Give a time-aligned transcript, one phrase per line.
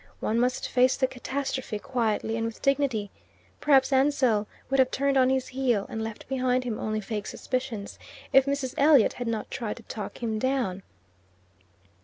[0.19, 3.11] One must face the catastrophe quietly and with dignity.
[3.59, 7.99] Perhaps Ansell would have turned on his heel, and left behind him only vague suspicions,
[8.33, 8.73] if Mrs.
[8.79, 10.81] Elliot had not tried to talk him down.